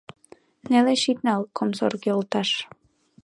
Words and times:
Нелеш 0.69 1.03
ит 1.11 1.19
нал, 1.25 1.41
комсорг 1.57 2.01
йолташ. 2.09 2.49